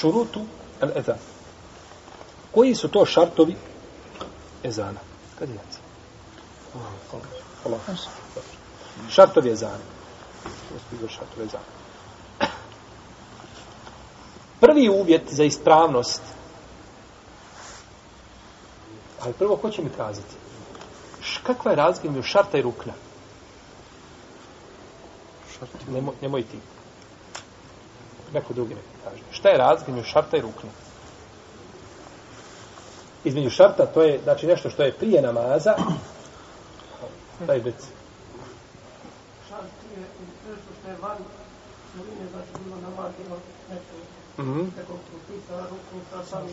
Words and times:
šurutu 0.00 0.40
al 0.80 0.90
ezan. 0.98 1.18
Koji 2.54 2.74
su 2.74 2.88
to 2.88 3.06
šartovi 3.06 3.56
ezana? 4.64 5.00
Kad 5.38 5.48
je 5.48 5.54
jaci? 5.54 5.78
Allah. 7.64 7.80
Šartovi 9.10 9.50
ezana. 9.50 9.84
Šartovi 11.08 11.44
ezana. 11.44 11.64
Prvi 14.60 14.88
uvjet 14.88 15.22
za 15.30 15.44
ispravnost 15.44 16.22
ali 19.26 19.34
prvo 19.34 19.56
ko 19.56 19.70
će 19.70 19.82
mi 19.82 19.90
kazati? 19.96 20.34
Š, 21.22 21.40
kakva 21.42 21.70
je 21.70 21.76
razlika 21.76 22.10
među 22.10 22.22
šarta 22.22 22.58
i 22.58 22.62
rukna? 22.62 22.92
Nemoj, 25.88 26.14
nemoj 26.22 26.42
ti. 26.42 26.58
Neko 28.32 28.54
drugi 28.54 28.74
neko 28.74 28.88
kaže. 29.04 29.22
Šta 29.30 29.48
je 29.48 29.58
razlika 29.58 29.92
među 29.92 30.04
šarta 30.04 30.36
i 30.36 30.40
rukna? 30.40 30.70
Između 33.24 33.50
šarta, 33.50 33.86
to 33.86 34.02
je 34.02 34.20
znači 34.24 34.46
nešto 34.46 34.70
što 34.70 34.82
je 34.82 34.92
prije 34.92 35.22
namaza. 35.22 35.74
Daj 37.46 37.60
bec. 37.60 37.86
Šart 39.48 39.66
je 39.96 40.02
nešto 40.48 40.70
što 40.80 40.90
je 40.90 40.96
van 41.02 41.16
znači 42.32 42.64
bilo 42.64 42.76
namaz, 42.80 43.12
bilo 43.18 43.36
sa 46.10 46.24
sami. 46.24 46.48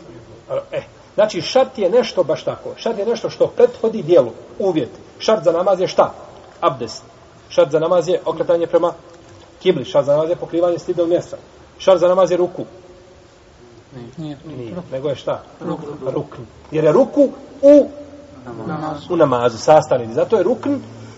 E, 0.72 0.82
znači 1.14 1.42
šart 1.42 1.78
je 1.78 1.90
nešto 1.90 2.24
baš 2.24 2.44
tako. 2.44 2.70
Šart 2.76 2.98
je 2.98 3.06
nešto 3.06 3.30
što 3.30 3.46
prethodi 3.46 4.02
dijelu, 4.02 4.32
uvjet. 4.58 4.90
Šart 5.18 5.44
za 5.44 5.52
namaz 5.52 5.80
je 5.80 5.88
šta? 5.88 6.14
Abdest. 6.60 7.02
Šart 7.48 7.70
za 7.70 7.78
namaz 7.78 8.08
je 8.08 8.20
okretanje 8.24 8.66
prema 8.66 8.92
kibli. 9.62 9.84
Šart 9.84 10.06
za 10.06 10.12
namaz 10.12 10.30
je 10.30 10.36
pokrivanje 10.36 10.78
stidnog 10.78 11.08
mjesta. 11.08 11.36
Šart 11.84 12.00
za 12.00 12.08
namaz 12.08 12.30
je 12.30 12.36
ruku. 12.36 12.64
Nije. 14.16 14.38
Nije, 14.44 14.74
nego 14.92 15.08
je 15.08 15.16
šta? 15.16 15.42
Rukn. 16.14 16.42
Jer 16.70 16.84
je 16.84 16.92
ruku 16.92 17.28
u, 17.62 17.88
u 19.10 19.16
namazu, 19.16 19.58
sastavni. 19.58 20.14
Zato 20.14 20.36
je 20.36 20.42
rukn, 20.42 20.74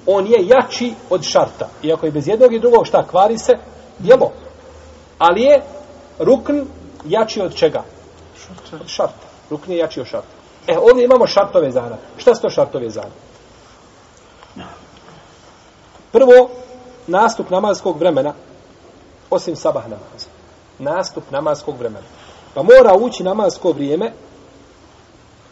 on 0.07 0.27
je 0.27 0.47
jači 0.47 0.95
od 1.11 1.23
šarta. 1.23 1.69
Iako 1.83 2.07
je 2.07 2.13
bez 2.13 2.29
jednog 2.29 2.53
i 2.53 2.59
drugog 2.59 2.87
šta, 2.87 3.07
kvari 3.07 3.39
se 3.39 3.53
djelo. 3.99 4.33
Ali 5.19 5.43
je 5.43 5.63
rukn 6.19 6.61
jači 7.05 7.41
od 7.41 7.55
čega? 7.55 7.83
Od 8.73 8.89
šarta. 8.89 9.27
Rukn 9.51 9.73
je 9.73 9.79
jači 9.79 10.01
od 10.01 10.07
šarta. 10.07 10.35
E, 10.67 10.79
ovdje 10.79 11.05
imamo 11.05 11.27
šartove 11.27 11.71
zana. 11.71 11.97
Šta 12.17 12.35
su 12.35 12.43
to 12.43 12.51
šartove 12.51 12.91
zana? 12.91 13.15
Prvo, 16.13 16.51
nastup 17.07 17.51
namazskog 17.51 17.99
vremena, 17.99 18.35
osim 19.31 19.57
sabah 19.57 19.83
namaza. 19.83 20.36
Nastup 20.79 21.31
namaskog 21.31 21.79
vremena. 21.79 22.07
Pa 22.55 22.63
mora 22.63 22.95
ući 23.01 23.23
namasko 23.23 23.73
vrijeme 23.73 24.13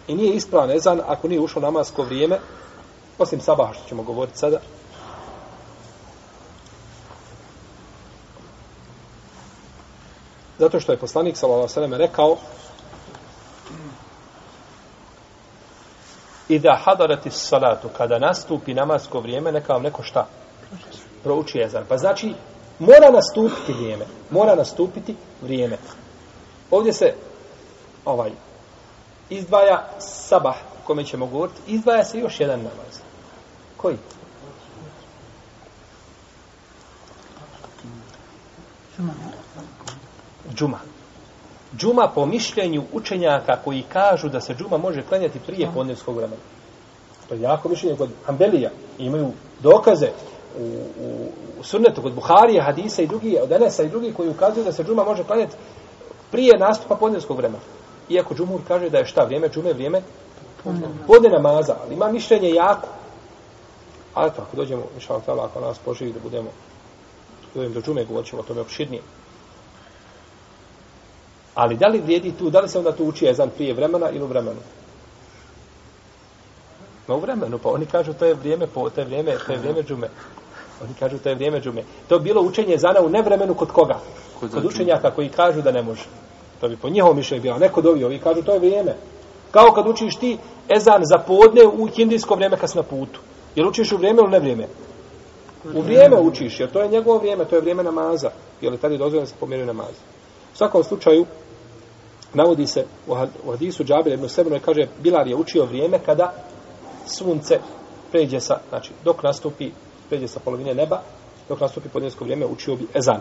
i 0.09 0.15
nije 0.15 0.35
ispravan 0.35 0.71
ezan 0.71 1.01
ako 1.07 1.29
nije 1.29 1.41
ušlo 1.41 1.63
namasko 1.63 2.03
vrijeme, 2.03 2.39
osim 3.19 3.41
sabaha 3.41 3.73
što 3.73 3.89
ćemo 3.89 4.03
govoriti 4.03 4.39
sada. 4.39 4.59
Zato 10.59 10.81
što 10.81 10.93
je 10.93 10.99
poslanik 10.99 11.37
sallallahu 11.37 11.63
alejhi 11.63 11.71
ve 11.71 11.75
sellem 11.75 11.95
rekao 11.95 12.37
Ida 16.49 16.79
hadarati 16.85 17.31
salatu, 17.31 17.89
kada 17.97 18.19
nastupi 18.19 18.75
namasko 18.75 19.21
vrijeme, 19.21 19.53
neka 19.53 19.73
vam 19.73 19.83
neko 19.83 20.03
šta? 20.03 20.27
Prouči 21.23 21.61
ezan. 21.61 21.85
Pa 21.89 21.97
znači, 21.97 22.35
mora 22.79 23.11
nastupiti 23.11 23.73
vrijeme. 23.73 24.05
Mora 24.31 24.55
nastupiti 24.55 25.17
vrijeme. 25.43 25.77
Ovdje 26.71 26.93
se 26.93 27.15
ovaj 28.05 28.31
izdvaja 29.31 29.89
sabah, 29.99 30.57
kome 30.87 31.05
ćemo 31.05 31.27
govoriti, 31.27 31.61
izdvaja 31.67 32.05
se 32.05 32.19
još 32.19 32.41
jedan 32.41 32.59
namaz. 32.59 33.01
Koji? 33.77 33.97
Džuma. 40.55 40.79
Džuma 41.77 42.11
po 42.15 42.27
mišljenju 42.27 42.85
učenjaka 42.93 43.57
koji 43.65 43.83
kažu 43.93 44.29
da 44.29 44.41
se 44.41 44.55
džuma 44.55 44.79
može 44.79 45.03
klanjati 45.03 45.41
prije 45.47 45.71
podnevskog 45.75 46.17
vremena. 46.17 46.43
To 47.29 47.35
je 47.35 47.41
jako 47.41 47.69
mišljenje 47.69 47.97
kod 47.97 48.11
Hanbelija. 48.27 48.71
Imaju 48.99 49.33
dokaze 49.61 50.09
u, 50.59 50.65
u, 51.01 51.29
u 51.61 51.63
sunnetu 51.63 52.03
kod 52.03 52.15
Buharije, 52.15 52.63
Hadisa 52.63 53.03
i 53.03 53.07
drugi, 53.07 53.39
od 53.43 53.53
Enesa 53.53 53.83
i 53.83 53.89
drugi 53.89 54.13
koji 54.13 54.29
ukazuju 54.29 54.65
da 54.65 54.73
se 54.73 54.85
džuma 54.85 55.05
može 55.05 55.25
klanjati 55.25 55.57
prije 56.31 56.59
nastupa 56.59 56.97
podnevskog 56.97 57.37
vremena. 57.37 57.63
Iako 58.09 58.35
džumur 58.35 58.61
kaže 58.69 58.91
da 58.91 58.99
je 58.99 59.07
šta 59.07 59.25
vrijeme 59.25 59.49
džume, 59.49 59.73
vrijeme 59.73 60.03
podne 61.07 61.29
namaza, 61.29 61.77
ali 61.85 61.95
ima 61.95 62.13
mišljenje 62.13 62.51
jako. 62.51 62.89
Ali 64.15 64.31
to, 64.31 64.43
ako 64.43 64.57
dođemo, 64.57 64.83
inša 64.95 65.15
Allah, 65.27 65.45
ako 65.45 65.61
nas 65.61 65.79
poživi 65.79 66.13
da 66.13 66.21
budemo 66.21 66.51
dođemo 67.55 67.75
do 67.75 67.81
džume, 67.81 68.05
govorit 68.05 68.31
ćemo 68.31 68.43
o 68.43 68.45
tome 68.45 68.61
opširnije. 68.61 69.03
Ali 71.55 71.77
da 71.77 71.87
li 71.87 72.01
vrijedi 72.01 72.33
tu, 72.39 72.51
da 72.51 72.61
li 72.61 72.69
se 72.69 72.79
onda 72.79 72.93
tu 72.93 73.05
uči 73.05 73.27
ezan 73.27 73.51
prije 73.51 73.75
vremena 73.75 74.11
ili 74.11 74.23
u 74.23 74.27
vremenu? 74.27 74.61
No 77.09 77.17
u 77.17 77.21
vremenu, 77.21 77.59
pa 77.59 77.69
oni 77.69 77.87
kažu 77.87 78.13
to 78.13 78.25
je 78.25 78.35
vrijeme, 78.35 78.67
po, 78.67 78.91
to 78.91 79.01
je 79.01 79.05
vrijeme, 79.05 79.37
to 79.47 79.53
je 79.53 79.59
vrijeme 79.59 79.83
džume. 79.83 80.09
Oni 80.83 80.95
kažu 80.99 81.19
to 81.19 81.29
je 81.29 81.35
vrijeme 81.35 81.61
džume. 81.61 81.83
To 82.09 82.15
je 82.15 82.21
bilo 82.21 82.43
učenje 82.43 82.75
ezana 82.75 83.01
u 83.01 83.09
nevremenu 83.09 83.55
kod 83.55 83.73
koga? 83.73 83.99
Kod, 84.41 84.51
kod 84.51 84.65
učenjaka 84.65 85.11
koji 85.11 85.29
kažu 85.29 85.63
da 85.63 85.73
ne 85.73 85.83
može. 85.83 86.05
To 86.61 86.69
bi 86.69 86.77
po 86.77 86.89
njihovom 86.89 87.17
mišljenju 87.17 87.43
bilo. 87.43 87.59
Neko 87.59 87.81
dovi, 87.81 88.05
ovi 88.05 88.19
kažu 88.19 88.43
to 88.43 88.53
je 88.53 88.59
vrijeme. 88.59 88.95
Kao 89.51 89.73
kad 89.73 89.87
učiš 89.87 90.17
ti 90.17 90.39
ezan 90.77 91.01
za 91.05 91.19
podne 91.19 91.67
u 91.67 91.87
hindijsko 91.87 92.35
vrijeme 92.35 92.57
kad 92.57 92.71
si 92.71 92.77
na 92.77 92.83
putu. 92.83 93.21
Jel 93.55 93.69
učiš 93.69 93.93
u 93.93 93.97
vrijeme 93.97 94.19
ili 94.23 94.31
ne 94.31 94.39
vrijeme? 94.41 94.67
U 95.75 95.81
vrijeme 95.81 96.17
učiš, 96.17 96.61
jer 96.61 96.71
to 96.71 96.83
je 96.83 96.89
njegovo 96.89 97.19
vrijeme, 97.19 97.45
to 97.45 97.55
je 97.55 97.61
vrijeme 97.61 97.83
namaza. 97.83 98.31
Jer 98.61 98.73
je 98.73 98.79
tada 98.79 98.97
dozvoljeno 98.97 99.21
da 99.21 99.27
se 99.27 99.35
pomjeruje 99.41 99.67
namaz. 99.67 99.95
U 100.55 100.57
svakom 100.57 100.85
slučaju, 100.85 101.27
navodi 102.35 102.67
se 102.67 102.85
u 103.45 103.51
hadisu 103.51 103.85
Džabir 103.85 104.13
ibn 104.13 104.29
Sebno 104.29 104.59
kaže 104.65 104.87
Bilar 105.03 105.29
je 105.29 105.37
učio 105.37 105.65
vrijeme 105.65 105.99
kada 105.99 106.33
sunce 107.07 107.59
pređe 108.13 108.41
sa, 108.41 108.59
znači 108.69 108.93
dok 109.05 109.23
nastupi, 109.23 109.71
pređe 110.09 110.29
sa 110.29 110.41
polovine 110.41 110.75
neba, 110.75 111.03
dok 111.49 111.61
nastupi 111.61 111.89
podnesko 111.89 112.25
vrijeme, 112.25 112.47
učio 112.47 112.77
bi 112.77 112.87
ezan. 112.95 113.21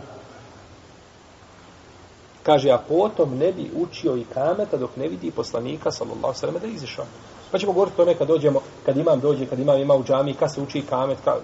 Kaže, 2.44 2.72
a 2.72 2.78
potom 2.78 3.38
ne 3.38 3.52
bi 3.52 3.72
učio 3.76 4.18
i 4.18 4.26
kameta 4.34 4.78
dok 4.78 4.96
ne 4.96 5.08
vidi 5.08 5.32
poslanika, 5.32 5.92
sallallahu 5.92 6.34
sallam, 6.34 6.60
da 6.62 6.68
je 6.68 6.74
izišao. 6.74 7.06
Pa 7.52 7.58
ćemo 7.58 7.74
govoriti 7.74 8.02
o 8.02 8.04
tome 8.04 8.18
kad 8.18 8.28
dođemo, 8.28 8.62
kad 8.86 8.98
imam 8.98 9.20
dođe, 9.20 9.46
kad 9.46 9.60
imam 9.60 9.80
ima 9.80 9.96
u 9.96 10.04
džami, 10.04 10.34
kad 10.34 10.54
se 10.54 10.62
uči 10.62 10.80
i 10.80 10.86
kamet, 10.90 11.18
ka, 11.26 11.36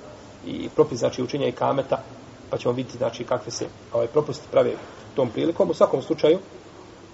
i 0.46 0.70
propis, 0.70 1.00
znači 1.00 1.24
učenja 1.24 1.48
i 1.48 1.52
kameta, 1.52 2.04
pa 2.50 2.58
ćemo 2.58 2.74
vidjeti, 2.74 2.98
znači, 2.98 3.24
kakve 3.24 3.52
se 3.52 3.66
ovaj, 3.94 4.08
propusti 4.08 4.48
prave 4.52 4.74
tom 5.16 5.30
prilikom. 5.30 5.70
U 5.70 5.74
svakom 5.74 6.02
slučaju, 6.02 6.40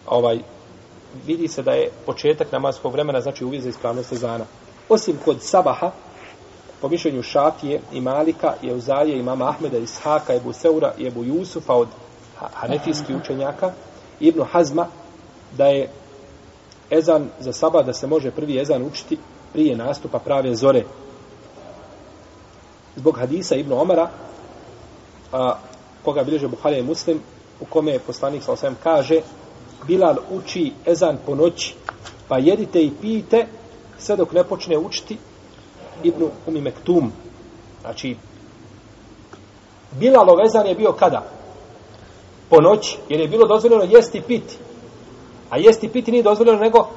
ovaj, 0.08 0.40
vidi 1.26 1.48
se 1.48 1.64
da 1.64 1.72
je 1.72 1.90
početak 2.06 2.52
namaskog 2.52 2.94
vremena, 2.94 3.22
znači 3.22 3.46
uvijek 3.46 3.64
za 3.64 3.70
ispravnost 3.70 4.12
ezana. 4.12 4.46
Osim 4.90 5.18
kod 5.26 5.42
sabaha, 5.42 5.92
po 6.86 6.90
mišljenju 6.90 7.24
Šafije 7.24 7.82
i 7.94 8.02
Malika, 8.02 8.54
je 8.62 8.74
uzaje 8.74 9.20
imama 9.20 9.50
Ahmeda, 9.50 9.78
Ishaka, 9.78 10.34
Ebu 10.34 10.54
Seura 10.54 10.94
i 10.98 11.08
Ebu 11.08 11.24
Jusufa 11.24 11.74
od 11.74 11.88
hanetijskih 12.54 13.16
učenjaka, 13.16 13.72
Ibnu 14.20 14.44
Hazma, 14.52 14.88
da 15.58 15.66
je 15.66 15.90
ezan 16.90 17.30
za 17.40 17.54
sabah, 17.54 17.86
da 17.86 17.94
se 17.94 18.08
može 18.08 18.32
prvi 18.32 18.60
ezan 18.60 18.84
učiti 18.84 19.18
prije 19.54 19.76
nastupa 19.76 20.20
prave 20.20 20.56
zore. 20.56 20.84
Zbog 22.96 23.18
hadisa 23.18 23.56
Ibnu 23.56 23.82
Omara, 23.82 24.10
a, 25.32 25.58
koga 26.04 26.24
bilježe 26.24 26.48
Buharija 26.48 26.80
i 26.80 26.84
Muslim, 26.84 27.22
u 27.62 27.66
kome 27.66 27.92
je 27.92 28.00
poslanik 28.00 28.44
sa 28.44 28.52
osvijem 28.52 28.78
kaže 28.84 29.22
Bilal 29.88 30.16
uči 30.32 30.72
ezan 30.86 31.18
po 31.26 31.36
noći, 31.36 31.76
pa 32.28 32.38
jedite 32.38 32.84
i 32.84 32.92
pijte 33.02 33.48
sve 33.98 34.16
dok 34.16 34.34
ne 34.34 34.44
počne 34.44 34.78
učiti 34.78 35.18
Ibnu 36.04 36.30
Umi 36.48 36.62
Mektum. 36.62 37.12
Znači, 37.82 38.16
Bilalov 39.92 40.42
ezan 40.46 40.68
je 40.68 40.76
bio 40.76 40.92
kada? 40.92 41.24
Po 42.50 42.62
noći, 42.62 42.98
jer 43.10 43.20
je 43.20 43.28
bilo 43.28 43.48
dozvoljeno 43.48 43.84
jesti 43.84 44.18
i 44.18 44.22
piti. 44.22 44.58
A 45.50 45.58
jesti 45.58 45.86
i 45.86 45.90
piti 45.90 46.12
nije 46.12 46.24
dozvoljeno 46.24 46.60
nego 46.60 46.88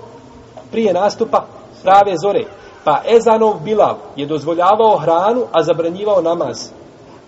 prije 0.70 0.92
nastupa 0.92 1.46
prave 1.82 2.12
zore. 2.22 2.44
Pa 2.84 3.02
ezanov 3.06 3.60
Bilal 3.64 3.96
je 4.16 4.26
dozvoljavao 4.26 4.98
hranu, 4.98 5.46
a 5.52 5.62
zabranjivao 5.62 6.22
namaz. 6.22 6.70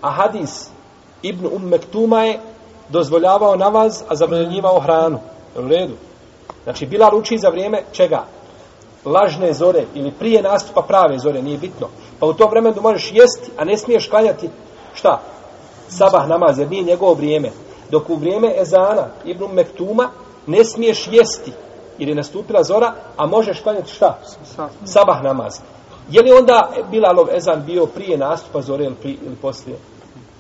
A 0.01 0.11
hadis 0.11 0.71
Ibn 1.23 1.47
Um 1.47 1.63
Mektuma 1.63 2.25
je 2.25 2.41
dozvoljavao 2.89 3.57
namaz, 3.57 4.03
a 4.09 4.15
zabranjivao 4.15 4.81
hranu. 4.81 5.19
U 5.57 5.69
redu. 5.69 5.95
Znači, 6.65 6.87
Bilal 6.87 7.19
uči 7.19 7.39
za 7.39 7.49
vrijeme 7.49 7.83
čega? 7.93 8.25
Lažne 9.05 9.53
zore 9.53 9.85
ili 9.95 10.11
prije 10.11 10.43
nastupa 10.43 10.83
prave 10.83 11.19
zore, 11.19 11.43
nije 11.43 11.59
bitno. 11.59 11.89
Pa 12.19 12.27
u 12.27 12.35
tom 12.35 12.51
vremenu 12.51 12.83
možeš 12.83 13.13
jesti, 13.13 13.51
a 13.57 13.65
ne 13.65 13.77
smiješ 13.77 14.09
klanjati 14.09 14.49
šta? 14.95 15.21
Sabah 15.89 16.29
namaz, 16.29 16.59
jer 16.59 16.71
nije 16.71 16.83
njegovo 16.83 17.15
vrijeme. 17.15 17.51
Dok 17.91 18.11
u 18.11 18.17
vrijeme 18.17 18.55
Ezana, 18.61 19.07
Ibn 19.25 19.45
Mektuma, 19.53 20.09
ne 20.47 20.65
smiješ 20.65 21.09
jesti, 21.11 21.53
jer 21.99 22.09
je 22.09 22.15
nastupila 22.15 22.63
zora, 22.63 22.95
a 23.17 23.27
možeš 23.27 23.61
klanjati 23.61 23.93
šta? 23.93 24.19
Sabah 24.85 25.23
namaz. 25.23 25.61
Je 26.11 26.23
li 26.23 26.33
onda 26.33 26.71
Bilalov 26.91 27.29
ezan 27.35 27.63
bio 27.67 27.87
prije 27.87 28.19
nastupa 28.19 28.63
zore 28.63 28.85
ili, 28.85 28.95
prije, 28.95 29.17
ili 29.27 29.37
poslije? 29.37 29.77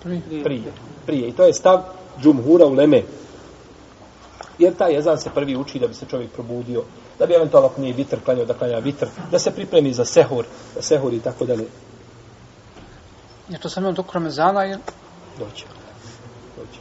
Prije. 0.03 0.23
Prije. 0.45 0.73
Prije. 1.07 1.29
I 1.29 1.33
to 1.33 1.45
je 1.45 1.53
stav 1.53 1.81
džumhura 2.23 2.67
u 2.67 2.75
Leme. 2.75 3.03
Jer 4.61 4.75
taj 4.77 4.97
ezan 4.99 5.19
se 5.19 5.31
prvi 5.35 5.57
uči 5.57 5.79
da 5.79 5.89
bi 5.89 5.95
se 5.95 6.07
čovjek 6.07 6.31
probudio, 6.31 6.83
da 7.19 7.27
bi 7.27 7.35
eventualno 7.35 7.69
ako 7.69 7.81
nije 7.81 7.95
vitr 7.95 8.21
klanjao 8.25 8.45
da 8.45 8.55
klanja 8.55 8.79
vitr, 8.79 9.07
da 9.31 9.39
se 9.39 9.51
pripremi 9.51 9.93
za 9.93 10.05
sehur, 10.05 10.45
da 10.75 10.83
sehur 10.83 11.15
i 11.15 11.21
tako 11.21 11.45
dalje. 11.45 11.67
Je 13.49 13.59
to 13.59 13.69
samo 13.69 13.93
dok 13.93 14.12
Ramazana 14.12 14.67
ili? 14.67 14.81
Doći. 15.39 15.65
Doći. 16.57 16.79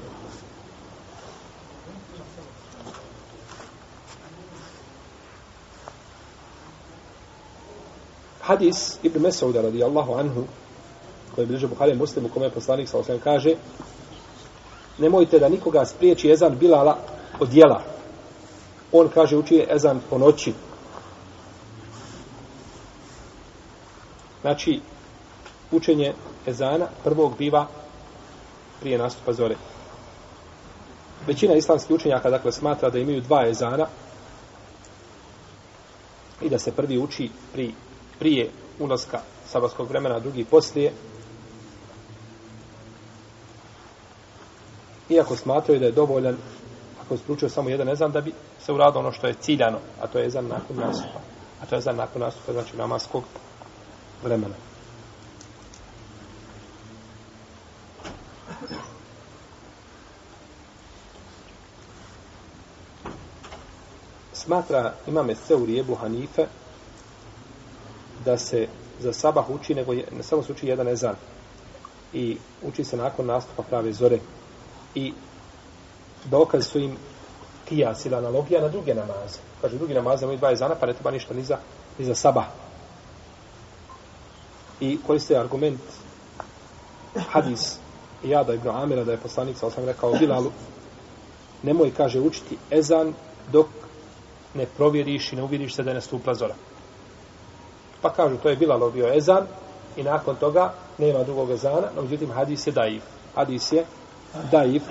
Hadis 8.41 8.97
Ibn 9.03 9.21
Mesauda 9.21 9.61
radijallahu 9.61 10.13
anhu 10.13 10.43
koji 11.35 11.47
bliže 11.47 11.67
Buhari 11.67 11.95
muslim 11.95 12.25
u 12.25 12.29
kome 12.29 12.45
je 12.45 12.51
poslanik 12.51 12.89
sa 12.89 12.97
osvijem 12.97 13.21
kaže 13.21 13.55
nemojte 14.97 15.39
da 15.39 15.49
nikoga 15.49 15.85
spriječi 15.85 16.31
ezan 16.31 16.57
Bilala 16.57 16.97
od 17.39 17.53
jela. 17.53 17.81
On 18.91 19.09
kaže 19.09 19.37
uči 19.37 19.55
je 19.55 19.67
ezan 19.75 20.01
po 20.09 20.17
noći. 20.17 20.53
Znači, 24.41 24.81
učenje 25.71 26.13
ezana 26.47 26.87
prvog 27.03 27.37
biva 27.37 27.67
prije 28.79 28.97
nastupa 28.97 29.33
zore. 29.33 29.55
Većina 31.27 31.53
islamskih 31.53 31.95
učenjaka 31.95 32.29
dakle 32.29 32.51
smatra 32.51 32.89
da 32.89 32.99
imaju 32.99 33.21
dva 33.21 33.47
ezana 33.47 33.87
i 36.41 36.49
da 36.49 36.59
se 36.59 36.71
prvi 36.71 36.97
uči 36.97 37.29
pri, 37.53 37.73
prije 38.19 38.49
ulaska 38.79 39.19
sabatskog 39.45 39.89
vremena, 39.89 40.15
a 40.15 40.19
drugi 40.19 40.43
poslije. 40.43 40.93
Iako 45.09 45.35
smatraju 45.35 45.79
da 45.79 45.85
je 45.85 45.91
dovoljan 45.91 46.37
ako 47.09 47.15
je 47.15 47.25
slučio 47.25 47.49
samo 47.49 47.69
jedan 47.69 47.89
ezan 47.89 48.11
da 48.11 48.21
bi 48.21 48.33
se 48.59 48.73
uradilo 48.73 48.99
ono 48.99 49.11
što 49.11 49.27
je 49.27 49.33
ciljano, 49.33 49.77
a 50.01 50.07
to 50.07 50.19
je 50.19 50.25
ezan 50.25 50.47
nakon 50.47 50.77
nastupa. 50.77 51.19
A 51.61 51.65
to 51.65 51.75
je 51.75 51.79
ezan 51.79 51.95
nakon 51.95 52.21
nastupa, 52.21 52.53
znači 52.53 52.77
namaskog 52.77 53.23
vremena. 54.23 54.55
smatra 64.33 64.93
imame 65.07 65.35
Seuri 65.35 65.79
Ebu 65.79 65.95
Hanife 65.95 66.45
da 68.25 68.37
se 68.37 68.67
za 68.99 69.13
sabah 69.13 69.49
uči, 69.49 69.75
nego 69.75 69.93
je, 69.93 70.07
ne 70.17 70.23
samo 70.23 70.43
se 70.43 70.51
uči 70.51 70.67
jedan 70.67 70.87
ezan 70.87 71.15
i 72.13 72.37
uči 72.63 72.83
se 72.83 72.97
nakon 72.97 73.25
nastupa 73.25 73.63
prave 73.63 73.93
zore 73.93 74.19
i 74.95 75.13
dokaz 76.25 76.67
su 76.67 76.79
im 76.79 76.97
kijas 77.69 78.05
ili 78.05 78.15
analogija 78.15 78.61
na 78.61 78.67
druge 78.67 78.93
namaze. 78.93 79.39
Kaže, 79.61 79.77
drugi 79.77 79.93
namaze 79.93 80.25
imaju 80.25 80.37
dva 80.37 80.51
ezana, 80.51 80.75
pa 80.75 80.85
ne 80.85 80.93
treba 80.93 81.11
ništa 81.11 81.33
ni 81.33 81.43
za, 81.43 81.57
ni 81.97 82.05
za 82.05 82.15
sabah. 82.15 82.45
I 84.79 84.97
koriste 85.07 85.37
argument 85.37 85.79
hadis 87.31 87.77
Jada 88.23 88.53
ibn 88.53 88.69
Amira 88.69 89.03
da 89.03 89.11
je 89.11 89.17
poslanik 89.17 89.57
sa 89.57 89.67
osam 89.67 89.85
rekao 89.85 90.13
Bilalu 90.13 90.51
nemoj, 91.63 91.91
kaže, 91.97 92.19
učiti 92.19 92.57
ezan 92.71 93.13
dok 93.51 93.67
ne 94.53 94.65
provjeriš 94.65 95.33
i 95.33 95.35
ne 95.35 95.43
uvjeriš 95.43 95.75
se 95.75 95.83
da 95.83 95.91
je 95.91 95.95
nastupla 95.95 96.33
zora. 96.33 96.55
Pa 98.01 98.13
kažu, 98.13 98.37
to 98.37 98.49
je 98.49 98.55
Bilalo 98.55 98.91
bio 98.91 99.13
ezan 99.13 99.47
i 99.97 100.03
nakon 100.03 100.35
toga 100.35 100.73
nema 100.97 101.23
drugog 101.23 101.51
ezana, 101.51 101.87
no 101.95 102.01
međutim 102.01 102.31
hadis 102.31 102.67
je 102.67 102.71
daif. 102.71 103.03
Hadis 103.35 103.71
je 103.71 103.85
daif, 104.51 104.83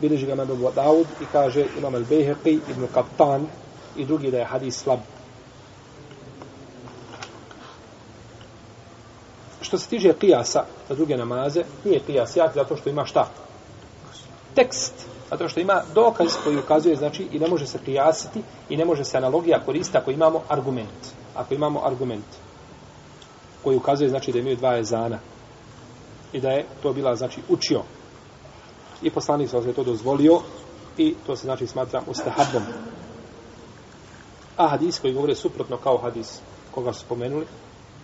bilježi 0.00 0.26
ga 0.26 0.34
Mebu 0.34 0.70
Daud 0.74 1.06
i 1.20 1.24
kaže 1.32 1.66
imam 1.78 1.94
al-Bejheqi, 1.94 2.58
ibn 2.70 2.86
Kaptan 2.94 3.46
i 3.96 4.04
drugi 4.04 4.30
da 4.30 4.38
je 4.38 4.44
hadis 4.44 4.76
slab. 4.76 4.98
Što 9.60 9.78
se 9.78 9.88
tiže 9.88 10.12
kijasa 10.12 10.64
za 10.88 10.94
druge 10.94 11.16
namaze, 11.16 11.64
nije 11.84 12.00
kijas 12.00 12.36
jak 12.36 12.54
zato 12.54 12.76
što 12.76 12.90
ima 12.90 13.04
šta? 13.04 13.28
Tekst 14.54 14.94
zato 15.32 15.48
što 15.48 15.60
ima 15.60 15.82
dokaz 15.94 16.36
koji 16.44 16.58
ukazuje, 16.58 16.96
znači, 16.96 17.26
i 17.32 17.38
ne 17.38 17.48
može 17.48 17.66
se 17.66 17.78
kijasiti 17.84 18.42
i 18.68 18.76
ne 18.76 18.84
može 18.84 19.04
se 19.04 19.16
analogija 19.16 19.64
koristiti 19.64 19.98
ako 19.98 20.10
imamo 20.10 20.42
argument. 20.48 21.08
Ako 21.34 21.54
imamo 21.54 21.80
argument 21.84 22.24
koji 23.64 23.76
ukazuje, 23.76 24.10
znači, 24.10 24.32
da 24.32 24.38
imaju 24.38 24.56
dva 24.56 24.78
ezana 24.78 25.18
i 26.32 26.40
da 26.40 26.50
je 26.50 26.66
to 26.82 26.92
bila, 26.92 27.16
znači, 27.16 27.40
učio. 27.48 27.82
I 29.02 29.10
poslanik 29.10 29.50
se 29.50 29.72
to 29.72 29.84
dozvolio 29.84 30.40
i 30.98 31.14
to 31.26 31.36
se, 31.36 31.42
znači, 31.42 31.66
smatra 31.66 32.02
ustahabom. 32.06 32.62
A 34.56 34.68
hadis 34.68 35.00
koji 35.00 35.14
govore 35.14 35.34
suprotno 35.34 35.76
kao 35.76 35.98
hadis 35.98 36.40
koga 36.74 36.92
su 36.92 37.00
spomenuli, 37.00 37.46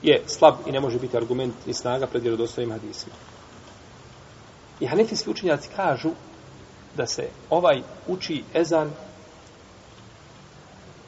je 0.03 0.23
slab 0.27 0.55
i 0.67 0.73
ne 0.73 0.81
može 0.81 0.99
biti 0.99 1.17
argument 1.17 1.55
i 1.67 1.75
snaga 1.75 2.07
pred 2.07 2.23
vjerodostojnim 2.23 2.73
hadisima. 2.73 3.15
I 4.81 4.87
hanefijski 4.87 5.31
učinjaci 5.31 5.69
kažu 5.77 6.11
da 6.97 7.07
se 7.07 7.29
ovaj 7.51 7.83
uči 8.07 8.45
ezan 8.55 8.91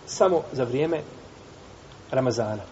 samo 0.07 0.43
za 0.53 0.65
vrijeme 0.65 1.01
Ramazana. 2.11 2.63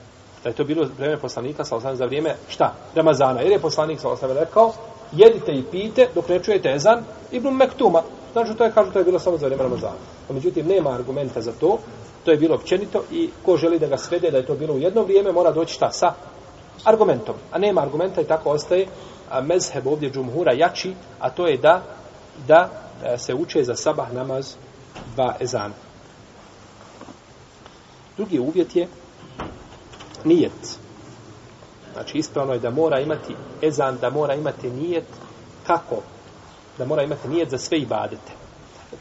Da 0.42 0.48
je 0.48 0.54
to 0.54 0.64
bilo 0.64 0.88
vrijeme 0.98 1.20
poslanika 1.20 1.64
sa 1.64 1.94
za 1.94 2.04
vrijeme 2.04 2.36
šta? 2.48 2.74
Ramazana. 2.94 3.40
Jer 3.40 3.52
je 3.52 3.60
poslanik 3.60 4.00
sa 4.00 4.32
rekao 4.40 4.72
jedite 5.12 5.52
i 5.52 5.62
pijte 5.62 6.08
dok 6.14 6.28
ne 6.28 6.42
čujete 6.42 6.72
ezan 6.72 7.04
Ibn 7.30 7.48
Mektuma. 7.48 8.02
Znači 8.32 8.54
to 8.54 8.64
je, 8.64 8.72
kažu, 8.72 8.92
to 8.92 8.98
je 8.98 9.04
bilo 9.04 9.18
samo 9.18 9.38
za 9.38 9.46
vrijeme 9.46 9.62
Ramazana. 9.62 9.96
A 10.30 10.32
međutim, 10.32 10.66
nema 10.66 10.90
argumenta 10.90 11.40
za 11.40 11.52
to. 11.52 11.78
To 12.24 12.30
je 12.30 12.36
bilo 12.36 12.54
općenito 12.54 13.04
i 13.10 13.30
ko 13.44 13.56
želi 13.56 13.78
da 13.78 13.86
ga 13.86 13.96
svede 13.96 14.30
da 14.30 14.36
je 14.36 14.46
to 14.46 14.54
bilo 14.54 14.74
u 14.74 14.78
jedno 14.78 15.02
vrijeme, 15.02 15.32
mora 15.32 15.52
doći 15.52 15.74
šta? 15.74 15.90
Sa 15.92 16.12
argumentom. 16.84 17.34
A 17.52 17.58
nema 17.58 17.80
argumenta 17.80 18.20
i 18.20 18.24
tako 18.24 18.50
ostaje 18.50 18.86
mezheb 19.42 19.86
ovdje 19.86 20.10
džumhura 20.10 20.52
jači, 20.52 20.94
a 21.20 21.30
to 21.30 21.46
je 21.46 21.56
da 21.56 21.82
da 22.46 22.70
e, 23.04 23.18
se 23.18 23.34
uče 23.34 23.64
za 23.64 23.76
sabah 23.76 24.12
namaz 24.12 24.54
dva 25.14 25.36
ezana. 25.40 25.74
Drugi 28.16 28.38
uvjet 28.38 28.76
je 28.76 28.88
nijet. 30.24 30.78
Znači 31.98 32.18
ispravno 32.18 32.52
je 32.52 32.58
da 32.58 32.70
mora 32.70 33.00
imati 33.00 33.34
ezan, 33.62 33.98
da 34.00 34.10
mora 34.10 34.34
imati 34.34 34.70
nijet 34.70 35.04
kako? 35.66 35.96
Da 36.78 36.84
mora 36.84 37.02
imati 37.02 37.28
nijet 37.28 37.50
za 37.50 37.58
sve 37.58 37.78
ibadete. 37.78 38.32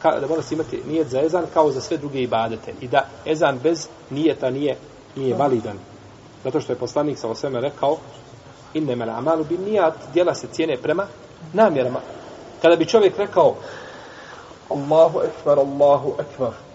Ka, 0.02 0.20
da 0.20 0.28
mora 0.28 0.42
se 0.42 0.56
imati 0.56 0.82
nijet 0.88 1.08
za 1.08 1.22
ezan 1.22 1.46
kao 1.54 1.72
za 1.72 1.82
sve 1.82 1.98
druge 1.98 2.20
ibadete. 2.22 2.74
I 2.82 2.88
da 2.88 3.08
ezan 3.26 3.60
bez 3.64 3.88
nijeta 4.10 4.50
nije, 4.50 4.78
nije 5.16 5.36
validan. 5.36 5.78
Zato 6.44 6.62
što 6.62 6.74
je 6.74 6.80
poslanik 6.80 7.18
sa 7.18 7.28
osveme 7.28 7.62
rekao 7.62 7.98
innema 8.74 9.18
amalu 9.18 9.44
bin 9.44 9.62
nijat, 9.62 9.94
djela 10.14 10.34
se 10.34 10.48
cijene 10.52 10.78
prema 10.78 11.08
namjerama. 11.54 12.00
Kada 12.62 12.76
bi 12.76 12.86
čovjek 12.86 13.18
rekao 13.18 13.56
Allahu 14.70 15.20
ekvar, 15.20 15.60
Allahu 15.60 16.14
ekvar. 16.20 16.67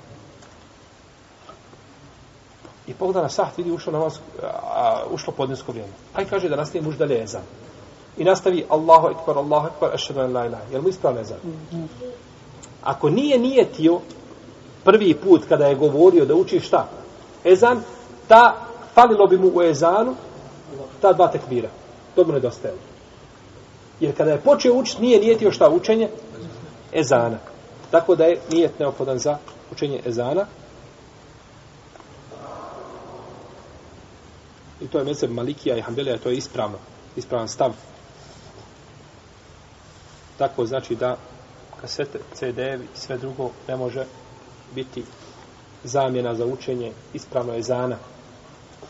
I 2.92 2.94
pogleda 2.94 3.22
na 3.22 3.28
saht, 3.28 3.56
vidi 3.56 3.72
ušlo, 3.72 3.92
namaz, 3.92 4.18
a, 4.42 5.04
ušlo 5.10 5.32
podnesko 5.32 5.72
vrijeme. 5.72 5.92
Aj 6.14 6.24
kaže 6.24 6.48
da 6.48 6.56
nastavi 6.56 6.84
muž 6.84 6.96
dalje 6.96 7.22
ezan. 7.22 7.42
I 8.16 8.24
nastavi 8.24 8.66
Allahu 8.68 9.08
ekvar, 9.08 9.38
Allahu 9.38 9.66
ekvar, 9.66 9.94
ešhedu 9.94 10.20
en 10.20 10.32
la 10.32 10.46
ilaha. 10.46 10.62
Jel 10.72 10.82
mu 10.82 10.88
ispravno 10.88 11.20
ezan? 11.20 11.38
Ako 12.82 13.10
nije 13.10 13.38
nijetio 13.38 14.00
prvi 14.84 15.14
put 15.14 15.48
kada 15.48 15.66
je 15.66 15.74
govorio 15.74 16.24
da 16.24 16.34
uči 16.34 16.60
šta? 16.60 16.88
Ezan, 17.44 17.80
ta 18.28 18.54
falilo 18.94 19.26
bi 19.26 19.38
mu 19.38 19.50
u 19.54 19.62
ezanu 19.62 20.14
ta 21.00 21.12
dva 21.12 21.28
tekbira. 21.28 21.68
To 22.14 22.24
mu 22.24 22.32
nedostaje. 22.32 22.74
Jer 24.00 24.16
kada 24.16 24.30
je 24.30 24.40
počeo 24.40 24.74
učiti, 24.74 25.02
nije 25.02 25.20
nijetio 25.20 25.52
šta 25.52 25.70
učenje? 25.70 26.08
Ezana. 26.92 27.38
Tako 27.90 28.14
da 28.14 28.24
je 28.24 28.40
nijet 28.50 28.78
neophodan 28.78 29.18
za 29.18 29.38
učenje 29.72 30.00
ezana. 30.06 30.46
I 34.82 34.86
to 34.86 34.98
je 34.98 35.04
mezeb 35.04 35.30
Malikija 35.30 35.76
i 35.76 35.80
Hanbelija, 35.80 36.18
to 36.18 36.30
je 36.30 36.36
ispravno, 36.36 36.78
ispravan 37.16 37.48
stav. 37.48 37.72
Tako 40.38 40.66
znači 40.66 40.94
da 40.94 41.16
kasete, 41.80 42.18
CD 42.34 42.58
i 42.58 42.98
sve 42.98 43.18
drugo 43.18 43.50
ne 43.68 43.76
može 43.76 44.04
biti 44.74 45.04
zamjena 45.84 46.34
za 46.34 46.46
učenje 46.46 46.92
ispravno 47.14 47.54
ezana, 47.54 47.96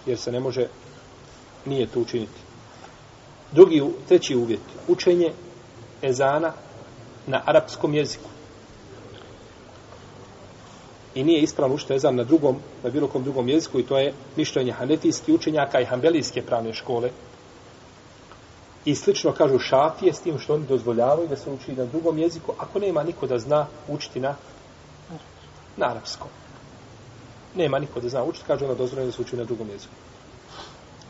jer 0.07 0.19
se 0.19 0.33
ne 0.33 0.41
može 0.41 0.67
nije 1.67 1.87
to 1.87 2.01
učiniti. 2.01 2.41
Drugi, 3.53 3.83
treći 4.09 4.37
uvjet, 4.37 4.61
učenje 4.89 5.33
ezana 6.03 6.53
na 7.27 7.43
arapskom 7.47 7.95
jeziku. 7.95 8.32
I 11.15 11.25
nije 11.25 11.43
ispravno 11.43 11.75
učiti 11.75 11.95
ezan 11.95 12.17
na 12.17 12.25
drugom, 12.25 12.57
na 12.83 12.91
bilo 12.91 13.09
kom 13.09 13.25
drugom 13.25 13.49
jeziku 13.49 13.81
i 13.81 13.87
to 13.87 13.99
je 13.99 14.13
mišljenje 14.37 14.73
hanetijskih 14.73 15.35
učenjaka 15.35 15.81
i 15.81 15.85
hambelijske 15.85 16.43
pravne 16.43 16.73
škole. 16.75 17.11
I 18.85 18.95
slično 18.95 19.33
kažu 19.33 19.59
šafije 19.59 20.13
s 20.13 20.21
tim 20.21 20.39
što 20.39 20.55
oni 20.55 20.67
dozvoljavaju 20.67 21.29
da 21.29 21.37
se 21.37 21.51
uči 21.51 21.73
na 21.73 21.85
drugom 21.85 22.19
jeziku, 22.19 22.53
ako 22.59 22.79
nema 22.79 23.03
niko 23.03 23.27
da 23.27 23.39
zna 23.39 23.67
učiti 23.89 24.21
na, 24.21 24.35
na 25.77 25.87
arapskom. 25.87 26.29
Nema 27.55 27.79
niko 27.79 28.01
da 28.01 28.09
zna 28.09 28.25
učiti, 28.25 28.45
kaže 28.47 28.65
ono 28.65 28.75
dozvoljeno 28.75 29.11
da 29.11 29.17
se 29.17 29.23
uči 29.23 29.37
na 29.37 29.45
drugom 29.45 29.69
jeziku. 29.69 29.95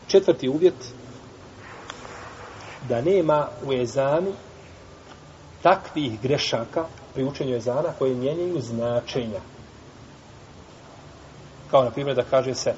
Četvrti 0.07 0.49
uvjet, 0.49 0.93
da 2.89 3.01
nema 3.01 3.49
u 3.67 3.73
ezanu 3.73 4.33
takvih 5.63 6.21
grešaka 6.21 6.85
pri 7.15 7.25
učenju 7.25 7.57
ezana 7.57 7.93
koje 7.99 8.15
mijenjaju 8.15 8.61
značenja. 8.61 9.41
Kao 11.73 11.85
na 11.85 11.91
primjer 11.91 12.17
da 12.17 12.23
kaže 12.23 12.55
se 12.55 12.75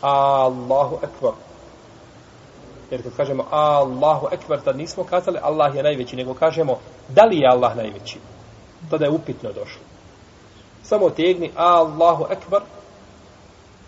Allahu 0.00 0.98
ekvar. 1.02 1.32
Jer 2.90 3.02
kad 3.02 3.16
kažemo 3.16 3.44
Allahu 3.50 4.28
ekvar, 4.32 4.60
tad 4.60 4.76
nismo 4.76 5.04
kazali 5.04 5.38
Allah 5.42 5.74
je 5.74 5.82
najveći, 5.82 6.16
nego 6.16 6.34
kažemo 6.34 6.78
da 7.08 7.24
li 7.24 7.36
je 7.36 7.48
Allah 7.48 7.76
najveći. 7.76 8.18
Tada 8.90 9.04
je 9.04 9.10
upitno 9.10 9.52
došlo. 9.52 9.82
Samo 10.82 11.10
tegni 11.10 11.50
Allahu 11.56 12.26
ekvar, 12.30 12.62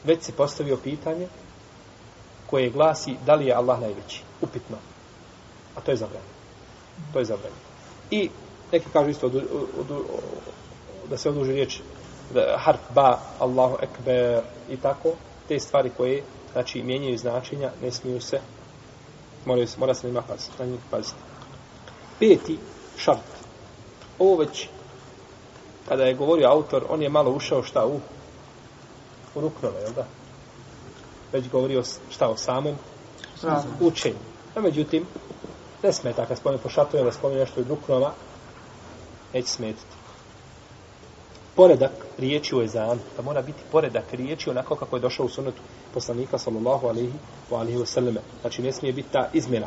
već 0.05 0.23
si 0.23 0.33
postavio 0.33 0.77
pitanje 0.77 1.29
koje 2.47 2.71
glasi 2.71 3.17
da 3.27 3.35
li 3.35 3.47
je 3.47 3.55
Allah 3.55 3.81
najveći. 3.81 4.23
Upitno. 4.41 4.77
A 5.77 5.81
to 5.81 5.91
je 5.91 5.97
zabranjeno. 5.97 6.35
To 7.13 7.19
je 7.19 7.25
zabranjeno. 7.25 7.63
I 8.11 8.31
neki 8.73 8.87
kažu 8.93 9.11
isto 9.11 9.27
od, 9.27 9.35
od, 9.35 9.91
od, 9.91 10.09
da 11.11 11.17
se 11.17 11.31
oduži 11.31 11.53
riječ 11.53 11.81
harf 12.57 12.81
ba, 12.95 13.19
Allahu 13.39 13.77
ekber 13.83 14.43
i 14.71 14.77
tako. 14.77 15.13
Te 15.49 15.61
stvari 15.61 15.91
koje 15.97 16.23
znači 16.53 16.83
mijenjaju 16.83 17.19
značenja 17.19 17.71
ne 17.83 17.91
smiju 17.91 18.21
se 18.21 18.41
mora, 19.45 19.67
mora 19.79 19.95
se 19.95 20.07
njima 20.07 20.23
paziti. 20.23 20.53
Na 20.59 20.65
njih 20.65 20.81
paziti. 20.91 21.21
Peti 22.19 22.59
šart. 22.97 23.21
Ovo 24.19 24.37
već 24.37 24.69
kada 25.89 26.05
je 26.05 26.15
govorio 26.15 26.49
autor, 26.49 26.85
on 26.89 27.03
je 27.03 27.09
malo 27.09 27.31
ušao 27.31 27.63
šta 27.63 27.87
u 27.87 28.01
u 29.35 29.41
ruknove, 29.41 29.81
jel 29.81 29.93
da? 29.93 30.07
Već 31.33 31.49
govorio 31.49 31.83
šta 32.11 32.29
o 32.29 32.37
samom 32.37 32.75
učenju. 33.81 34.19
A 34.55 34.61
međutim, 34.61 35.07
ne 35.83 35.93
smeta 35.93 36.27
kad 36.27 36.39
spomenu 36.39 36.63
po 36.63 36.69
šartovima 36.69 37.11
da 37.11 37.13
spomenu 37.13 37.41
nešto 37.41 37.61
od 37.61 37.69
ruknova, 37.69 38.13
neće 39.35 39.49
smetiti. 39.49 39.98
Poredak 41.59 41.93
riječi 42.19 42.57
u 42.57 42.63
ezanu, 42.63 43.01
da 43.17 43.23
mora 43.23 43.43
biti 43.43 43.63
poredak 43.73 44.13
riječi 44.13 44.51
onako 44.51 44.77
kako 44.77 44.97
je 44.97 45.01
došao 45.01 45.27
u 45.27 45.29
sunetu 45.29 45.63
poslanika 45.95 46.39
sallallahu 46.39 46.87
alaihi 46.87 47.13
wa 47.51 47.61
alaihi 47.61 47.79
wa. 47.79 48.19
Znači 48.41 48.63
ne 48.63 48.73
smije 48.73 48.93
biti 48.93 49.09
ta 49.13 49.29
izmjena. 49.33 49.67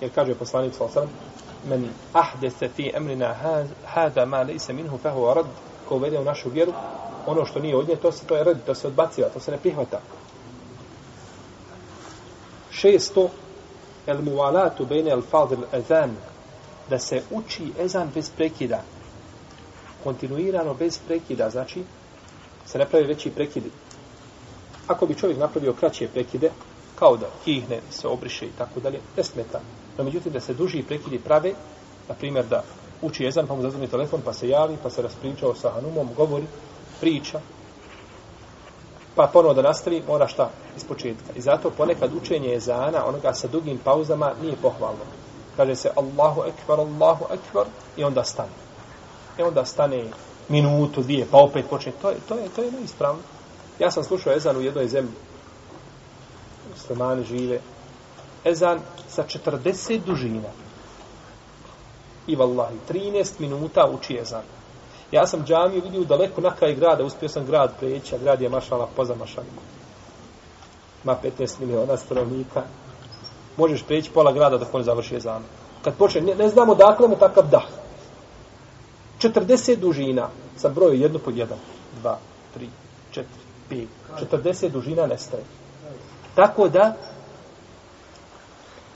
Jer 0.00 0.10
kaže 0.14 0.34
poslanik 0.34 0.74
sallallahu 0.74 0.98
alaihi 0.98 1.12
wa 1.12 1.18
sallam, 1.18 1.80
men 1.80 1.90
ahdese 2.12 2.68
fi 2.68 2.92
emrina 2.94 3.34
hada 3.84 4.26
ma 4.26 4.42
leise 4.42 4.72
minhu 4.72 4.98
fehu 4.98 5.26
arad, 5.26 5.46
ko 5.88 5.94
uvede 5.94 6.18
u 6.18 6.24
našu 6.24 6.50
vjeru, 6.50 6.72
ono 7.26 7.44
što 7.44 7.60
nije 7.60 7.76
od 7.76 7.88
nje, 7.88 7.96
to 7.96 8.12
se 8.12 8.26
to 8.26 8.36
je 8.36 8.44
red, 8.44 8.58
to 8.66 8.74
se 8.74 8.86
odbaciva, 8.86 9.28
to 9.28 9.40
se 9.40 9.50
ne 9.50 9.56
prihvata. 9.56 10.00
Šesto, 12.70 13.28
el 14.06 14.22
muvalatu 14.22 14.86
bejne 14.86 15.10
el 15.10 15.22
fadil 15.22 15.64
ezan, 15.72 16.16
da 16.90 16.98
se 16.98 17.22
uči 17.30 17.72
ezan 17.78 18.10
bez 18.14 18.30
prekida. 18.30 18.82
Kontinuirano 20.06 20.74
bez 20.74 20.98
prekida, 21.06 21.50
znači 21.50 21.82
se 22.66 22.78
ne 22.78 22.86
pravi 22.86 23.06
veći 23.06 23.30
prekidi. 23.30 23.70
Ako 24.86 25.06
bi 25.06 25.14
čovjek 25.14 25.38
napravio 25.38 25.72
kraće 25.72 26.08
prekide, 26.08 26.50
kao 26.98 27.16
da 27.16 27.26
kihne, 27.44 27.80
se 27.90 28.08
obriše 28.08 28.46
i 28.46 28.52
tako 28.58 28.80
dalje, 28.80 29.00
ne 29.16 29.24
smeta. 29.24 29.60
No, 29.98 30.04
međutim, 30.04 30.32
da 30.32 30.40
se 30.40 30.54
duži 30.54 30.82
prekidi 30.82 31.18
prave, 31.18 31.52
na 32.08 32.14
primjer 32.14 32.46
da 32.46 32.62
uči 33.02 33.24
jezan, 33.24 33.46
pa 33.46 33.54
mu 33.54 33.62
zazvoni 33.62 33.88
telefon, 33.88 34.20
pa 34.24 34.32
se 34.32 34.48
javi, 34.48 34.76
pa 34.82 34.90
se 34.90 35.02
raspričao 35.02 35.54
sa 35.54 35.70
Hanumom, 35.70 36.08
govori, 36.16 36.46
priča, 37.00 37.40
pa 39.14 39.26
ponovo 39.32 39.54
da 39.54 39.62
nastavi, 39.62 40.02
mora 40.06 40.28
šta? 40.28 40.50
Iz 40.76 40.84
početka. 40.84 41.32
I 41.34 41.40
zato 41.40 41.70
ponekad 41.70 42.14
učenje 42.14 42.54
ezana, 42.54 43.06
onoga 43.06 43.34
sa 43.34 43.48
dugim 43.48 43.78
pauzama, 43.84 44.32
nije 44.42 44.56
pohvalno. 44.62 45.04
Kaže 45.56 45.76
se 45.76 45.90
Allahu 45.96 46.42
ekvar, 46.46 46.80
Allahu 46.80 47.24
ekvar, 47.32 47.66
i 47.96 48.04
onda 48.04 48.24
stane. 48.24 48.65
E 49.38 49.44
onda 49.44 49.64
stane 49.64 50.04
minutu, 50.48 51.02
dvije, 51.02 51.26
pa 51.30 51.38
opet 51.38 51.64
počne. 51.70 51.92
To 52.02 52.10
je, 52.10 52.16
to 52.28 52.34
je, 52.34 52.48
to 52.56 52.62
je 52.62 52.72
neispravno. 52.72 53.20
Ja 53.78 53.90
sam 53.90 54.04
slušao 54.04 54.32
ezan 54.32 54.56
u 54.56 54.60
jednoj 54.60 54.88
zemlji. 54.88 55.14
Muslimani 56.72 57.24
žive. 57.24 57.60
Ezan 58.44 58.80
sa 59.08 59.24
40 59.24 60.00
dužina. 60.06 60.48
I 62.26 62.36
vallahi, 62.36 62.74
13 62.88 63.40
minuta 63.40 63.86
uči 63.86 64.18
ezan. 64.18 64.42
Ja 65.12 65.26
sam 65.26 65.44
džamiju 65.44 65.82
vidio 65.84 66.04
daleko 66.04 66.40
na 66.40 66.54
kraj 66.54 66.74
grada, 66.74 67.04
uspio 67.04 67.28
sam 67.28 67.46
grad 67.46 67.78
preći, 67.78 68.14
a 68.14 68.18
grad 68.18 68.40
je 68.40 68.48
mašala 68.48 68.88
poza 68.96 69.14
mašalima. 69.14 69.60
Ma 71.04 71.16
15 71.22 71.60
miliona 71.60 71.96
stanovnika. 71.96 72.62
Možeš 73.56 73.82
preći 73.82 74.10
pola 74.10 74.32
grada 74.32 74.58
dok 74.58 74.74
on 74.74 74.82
završi 74.82 75.16
Ezan. 75.16 75.42
Kad 75.84 75.94
počne, 75.94 76.20
ne, 76.20 76.34
ne 76.34 76.48
znamo 76.48 76.74
dakle 76.74 77.08
mu 77.08 77.16
takav 77.16 77.48
dah. 77.50 77.64
40 79.20 79.76
dužina, 79.76 80.28
sa 80.56 80.68
broju 80.68 81.08
1 81.08 81.18
po 81.18 81.30
jedan, 81.30 81.58
dva, 82.00 82.18
tri, 82.54 82.68
četiri, 83.10 83.42
pet, 83.68 83.88
40 84.30 84.68
dužina 84.68 85.06
nestaje. 85.06 85.44
Tako 86.34 86.68
da, 86.68 86.96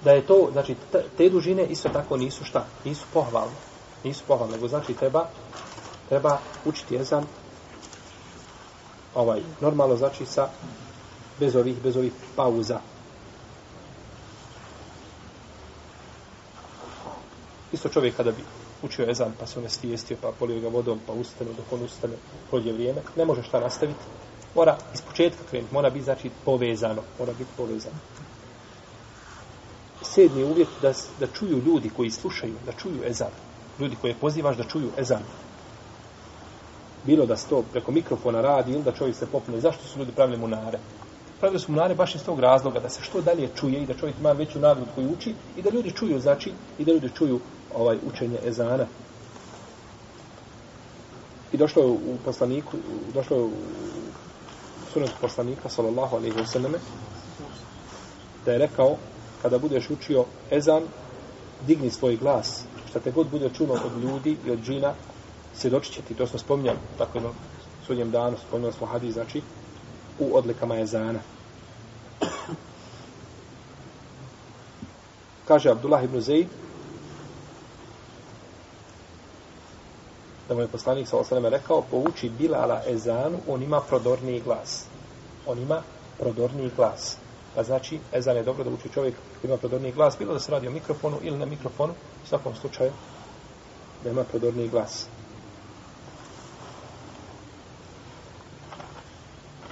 da 0.04 0.12
je 0.12 0.26
to, 0.26 0.48
znači, 0.52 0.74
te 1.16 1.28
dužine 1.28 1.66
isto 1.66 1.88
tako 1.88 2.16
nisu 2.16 2.44
šta, 2.44 2.66
nisu 2.84 3.04
pohvalne. 3.12 3.56
Nisu 4.04 4.24
pohvalne, 4.26 4.56
nego 4.56 4.68
znači 4.68 4.94
treba 4.94 5.26
treba 6.10 6.38
učiti 6.64 6.94
jezan 6.94 7.24
ovaj, 9.14 9.40
normalno 9.60 9.96
znači 9.96 10.26
sa 10.26 10.48
bez 11.38 11.56
ovih, 11.56 11.82
bez 11.82 11.96
ovih 11.96 12.12
pauza. 12.36 12.80
Isto 17.72 17.88
čovjek 17.88 18.16
kada 18.16 18.30
bi 18.30 18.44
učio 18.82 19.10
ezan, 19.10 19.32
pa 19.38 19.46
se 19.46 19.58
on 19.58 19.68
stijestio, 19.68 20.16
pa 20.22 20.32
polio 20.38 20.60
ga 20.60 20.68
vodom, 20.68 21.00
pa 21.06 21.12
ustane, 21.12 21.50
dok 21.56 21.72
on 21.72 21.82
ustane, 21.84 22.14
prođe 22.50 22.72
vrijeme, 22.72 23.00
ne 23.16 23.24
može 23.24 23.42
šta 23.42 23.60
nastaviti. 23.60 24.00
Mora 24.54 24.76
iz 24.94 25.00
početka 25.00 25.42
krenuti, 25.50 25.74
mora 25.74 25.90
biti 25.90 26.04
znači 26.04 26.30
povezano, 26.44 27.02
mora 27.18 27.32
biti 27.32 27.50
povezano. 27.56 27.96
Sedmi 30.02 30.44
uvjet 30.44 30.68
da, 30.82 30.92
da 31.20 31.26
čuju 31.26 31.62
ljudi 31.66 31.90
koji 31.96 32.10
slušaju, 32.10 32.54
da 32.66 32.72
čuju 32.72 33.04
ezan. 33.04 33.32
Ljudi 33.78 33.96
koje 34.00 34.14
pozivaš 34.14 34.56
da 34.56 34.64
čuju 34.64 34.90
ezan 34.98 35.22
bilo 37.06 37.26
da 37.26 37.36
sto 37.36 37.62
preko 37.72 37.92
mikrofona 37.92 38.40
radi 38.40 38.72
ili 38.72 38.82
da 38.82 38.92
čovjek 38.92 39.16
se 39.16 39.26
popne. 39.26 39.60
Zašto 39.60 39.84
su 39.84 39.98
ljudi 39.98 40.12
pravili 40.12 40.38
munare? 40.38 40.78
Pravili 41.40 41.60
su 41.60 41.72
munare 41.72 41.94
baš 41.94 42.14
iz 42.14 42.24
tog 42.24 42.40
razloga 42.40 42.80
da 42.80 42.88
se 42.88 43.02
što 43.02 43.20
dalje 43.20 43.48
čuje 43.56 43.82
i 43.82 43.86
da 43.86 43.94
čovjek 43.94 44.18
ima 44.20 44.32
veću 44.32 44.58
nagradu 44.58 44.90
koju 44.94 45.12
uči 45.12 45.34
i 45.56 45.62
da 45.62 45.70
ljudi 45.70 45.90
čuju, 45.90 46.20
znači, 46.20 46.52
i 46.78 46.84
da 46.84 46.92
ljudi 46.92 47.10
čuju 47.14 47.40
ovaj 47.74 47.98
učenje 48.06 48.38
ezana. 48.44 48.86
I 51.52 51.56
došlo 51.56 51.82
je 51.82 51.88
u 51.88 52.16
poslaniku, 52.24 52.76
došlo 53.14 53.36
je 53.36 53.42
u 53.42 53.50
sunetu 54.92 55.12
poslanika, 55.20 55.68
sallallahu 55.68 56.16
alaihi 56.16 56.36
wa 56.36 56.46
sallame, 56.46 56.78
da 58.44 58.52
je 58.52 58.58
rekao, 58.58 58.96
kada 59.42 59.58
budeš 59.58 59.90
učio 59.90 60.24
ezan, 60.50 60.82
digni 61.66 61.90
svoj 61.90 62.16
glas, 62.16 62.64
šta 62.90 63.00
te 63.00 63.10
god 63.10 63.30
bude 63.30 63.50
čuno 63.56 63.72
od 63.72 64.02
ljudi 64.02 64.36
i 64.46 64.50
od 64.50 64.58
džina, 64.58 64.94
svjedočit 65.54 65.94
će 65.94 66.02
ti, 66.02 66.14
to 66.14 66.26
smo 66.26 66.38
spominjali, 66.38 66.78
tako 66.98 67.18
jednom 67.18 67.34
sudnjem 67.86 68.10
danu, 68.10 68.36
spominjali 68.48 68.74
smo 68.74 68.86
hadis, 68.86 69.14
znači, 69.14 69.42
u 70.20 70.36
odlikama 70.36 70.74
jezana. 70.74 71.18
Kaže 75.48 75.70
Abdullah 75.70 76.04
ibn 76.04 76.20
Zaid, 76.20 76.46
da 80.48 80.54
mu 80.54 80.60
je 80.60 80.68
poslanik 80.68 81.08
sa 81.08 81.16
osaleme 81.16 81.50
rekao, 81.50 81.82
pouči 81.90 82.28
Bilala 82.28 82.82
ezanu, 82.86 83.38
on 83.48 83.62
ima 83.62 83.80
prodorniji 83.80 84.40
glas. 84.40 84.84
On 85.46 85.58
ima 85.58 85.82
prodorniji 86.18 86.70
glas. 86.76 87.16
Pa 87.54 87.62
znači, 87.62 87.98
ezan 88.12 88.36
je 88.36 88.42
dobro 88.42 88.64
da 88.64 88.70
uči 88.70 88.88
čovjek 88.94 89.14
koji 89.40 89.48
ima 89.48 89.56
prodorniji 89.56 89.92
glas, 89.92 90.18
bilo 90.18 90.32
da 90.32 90.40
se 90.40 90.52
radi 90.52 90.68
o 90.68 90.70
mikrofonu 90.70 91.16
ili 91.22 91.38
na 91.38 91.46
mikrofonu, 91.46 91.92
u 92.24 92.26
svakom 92.26 92.54
slučaju, 92.54 92.92
da 94.04 94.10
ima 94.10 94.24
prodorniji 94.24 94.68
glas. 94.68 95.06